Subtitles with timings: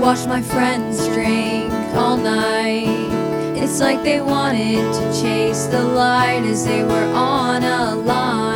[0.00, 3.10] watched my friends drink all night.
[3.54, 8.49] It's like they wanted to chase the light as they were on a line.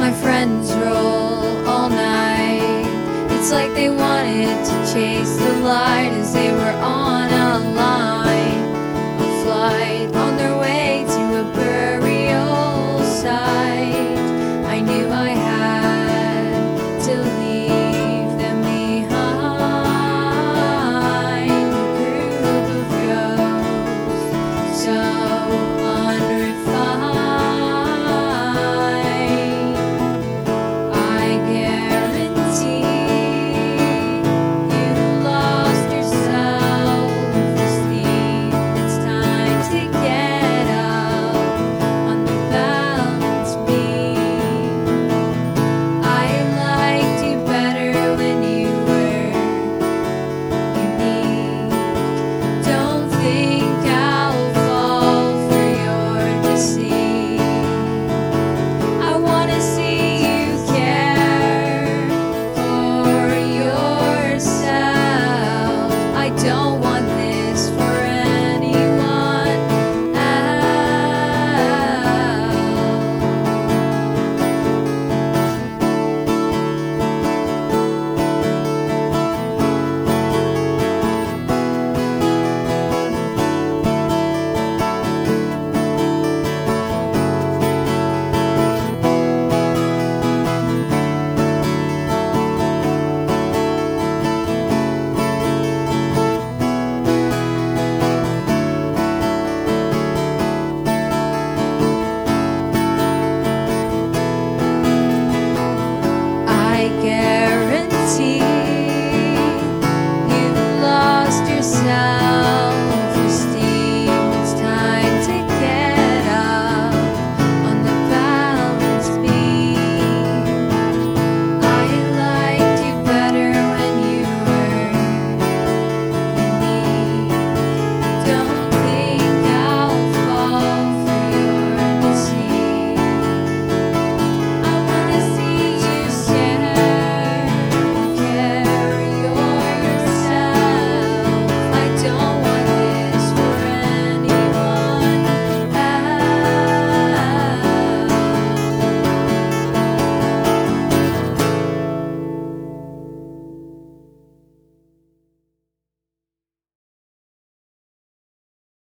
[0.00, 0.89] my friends